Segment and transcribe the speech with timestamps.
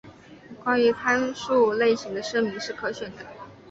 [0.63, 3.17] 关于参数类型的声明是可选的。